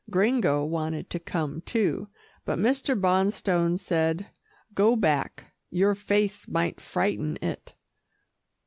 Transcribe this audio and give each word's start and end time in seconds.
Gringo 0.09 0.65
wanted 0.65 1.11
to 1.11 1.19
come 1.19 1.61
too, 1.61 2.07
but 2.43 2.57
Mr. 2.57 2.99
Bonstone 2.99 3.77
said, 3.79 4.31
"Go 4.73 4.95
back, 4.95 5.53
your 5.69 5.93
face 5.93 6.47
might 6.47 6.81
frighten 6.81 7.37
it." 7.39 7.75